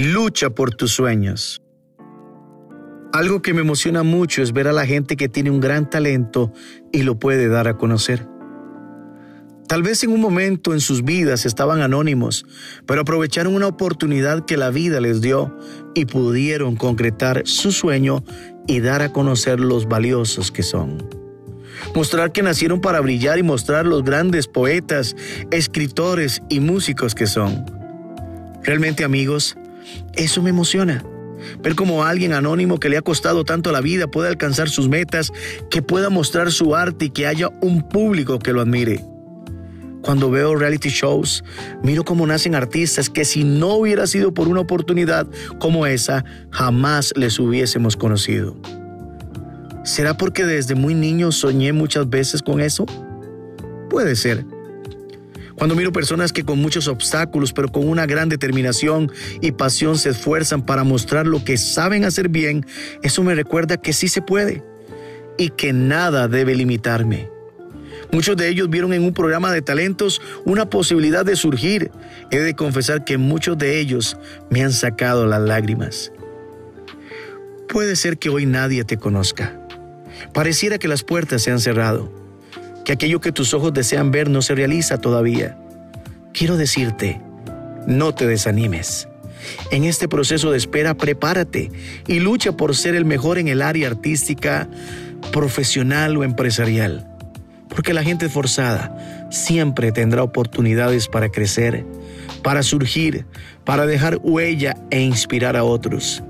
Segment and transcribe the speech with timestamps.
[0.00, 1.60] Lucha por tus sueños.
[3.12, 6.52] Algo que me emociona mucho es ver a la gente que tiene un gran talento
[6.92, 8.24] y lo puede dar a conocer.
[9.66, 12.46] Tal vez en un momento en sus vidas estaban anónimos,
[12.86, 15.58] pero aprovecharon una oportunidad que la vida les dio
[15.96, 18.22] y pudieron concretar su sueño
[18.68, 21.08] y dar a conocer los valiosos que son.
[21.96, 25.16] Mostrar que nacieron para brillar y mostrar los grandes poetas,
[25.50, 27.66] escritores y músicos que son.
[28.62, 29.56] Realmente amigos,
[30.14, 31.04] eso me emociona.
[31.62, 35.32] Ver cómo alguien anónimo que le ha costado tanto la vida puede alcanzar sus metas,
[35.70, 39.04] que pueda mostrar su arte y que haya un público que lo admire.
[40.02, 41.44] Cuando veo reality shows,
[41.82, 45.26] miro cómo nacen artistas que si no hubiera sido por una oportunidad
[45.58, 48.56] como esa, jamás les hubiésemos conocido.
[49.84, 52.86] ¿Será porque desde muy niño soñé muchas veces con eso?
[53.90, 54.44] Puede ser.
[55.58, 60.10] Cuando miro personas que con muchos obstáculos, pero con una gran determinación y pasión se
[60.10, 62.64] esfuerzan para mostrar lo que saben hacer bien,
[63.02, 64.62] eso me recuerda que sí se puede
[65.36, 67.28] y que nada debe limitarme.
[68.12, 71.90] Muchos de ellos vieron en un programa de talentos una posibilidad de surgir.
[72.30, 74.16] He de confesar que muchos de ellos
[74.50, 76.12] me han sacado las lágrimas.
[77.68, 79.60] Puede ser que hoy nadie te conozca.
[80.32, 82.10] Pareciera que las puertas se han cerrado,
[82.88, 85.58] que aquello que tus ojos desean ver no se realiza todavía.
[86.32, 87.20] Quiero decirte,
[87.86, 89.08] no te desanimes.
[89.70, 91.70] En este proceso de espera, prepárate
[92.06, 94.70] y lucha por ser el mejor en el área artística,
[95.32, 97.06] profesional o empresarial
[97.68, 101.84] porque la gente forzada siempre tendrá oportunidades para crecer,
[102.42, 103.26] para surgir,
[103.64, 106.22] para dejar huella e inspirar a otros.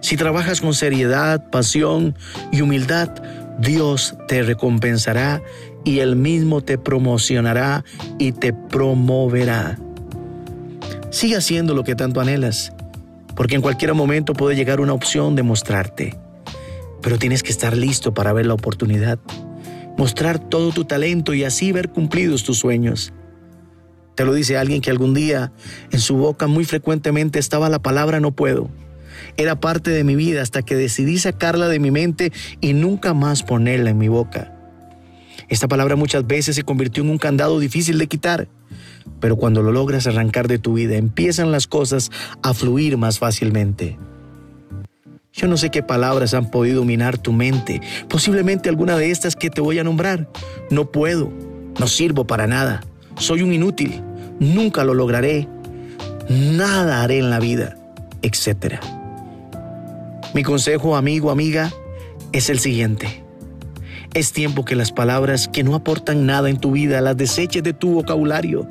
[0.00, 2.14] Si trabajas con seriedad, pasión
[2.52, 3.10] y humildad,
[3.58, 5.42] Dios te recompensará
[5.84, 7.84] y Él mismo te promocionará
[8.18, 9.78] y te promoverá.
[11.10, 12.72] Sigue haciendo lo que tanto anhelas,
[13.34, 16.18] porque en cualquier momento puede llegar una opción de mostrarte,
[17.02, 19.18] pero tienes que estar listo para ver la oportunidad
[19.98, 23.12] mostrar todo tu talento y así ver cumplidos tus sueños.
[24.14, 25.52] Te lo dice alguien que algún día
[25.90, 28.70] en su boca muy frecuentemente estaba la palabra no puedo.
[29.36, 33.42] Era parte de mi vida hasta que decidí sacarla de mi mente y nunca más
[33.42, 34.54] ponerla en mi boca.
[35.48, 38.48] Esta palabra muchas veces se convirtió en un candado difícil de quitar,
[39.20, 42.10] pero cuando lo logras arrancar de tu vida empiezan las cosas
[42.42, 43.96] a fluir más fácilmente.
[45.32, 47.80] Yo no sé qué palabras han podido minar tu mente.
[48.08, 50.28] Posiblemente alguna de estas que te voy a nombrar.
[50.68, 51.32] No puedo.
[51.78, 52.82] No sirvo para nada.
[53.16, 54.02] Soy un inútil.
[54.40, 55.46] Nunca lo lograré.
[56.28, 57.76] Nada haré en la vida,
[58.22, 58.80] etc.
[60.34, 61.72] Mi consejo, amigo, amiga,
[62.32, 63.24] es el siguiente.
[64.14, 67.72] Es tiempo que las palabras que no aportan nada en tu vida las deseches de
[67.72, 68.66] tu vocabulario.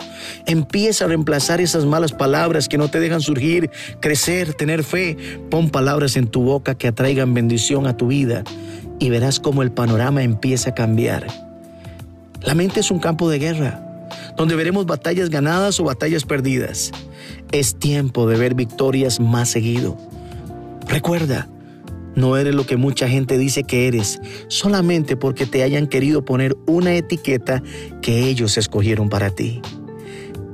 [0.45, 3.69] Empieza a reemplazar esas malas palabras que no te dejan surgir,
[3.99, 5.17] crecer, tener fe.
[5.49, 8.43] Pon palabras en tu boca que atraigan bendición a tu vida
[8.99, 11.27] y verás cómo el panorama empieza a cambiar.
[12.41, 13.83] La mente es un campo de guerra
[14.37, 16.91] donde veremos batallas ganadas o batallas perdidas.
[17.51, 19.97] Es tiempo de ver victorias más seguido.
[20.87, 21.47] Recuerda,
[22.15, 26.57] no eres lo que mucha gente dice que eres, solamente porque te hayan querido poner
[26.65, 27.61] una etiqueta
[28.01, 29.61] que ellos escogieron para ti.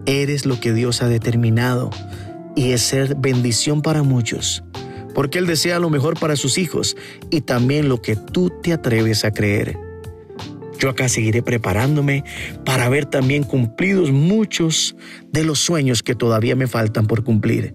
[0.06, 1.90] Eres lo que Dios ha determinado
[2.56, 4.64] y es ser bendición para muchos,
[5.16, 6.98] porque Él desea lo mejor para sus hijos
[7.30, 9.78] y también lo que tú te atreves a creer.
[10.80, 12.26] Yo acá seguiré preparándome
[12.66, 14.98] para ver también cumplidos muchos
[15.32, 17.74] de los sueños que todavía me faltan por cumplir.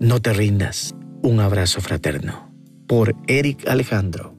[0.00, 0.94] No te rindas.
[1.22, 2.52] Un abrazo fraterno
[2.86, 4.35] por Eric Alejandro.